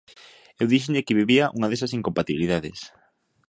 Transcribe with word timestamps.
Eu 0.61 0.67
díxenlle 0.73 1.05
que 1.07 1.19
vivía 1.21 1.51
unha 1.57 1.69
desas 1.71 1.95
incompatibilidades. 1.99 2.79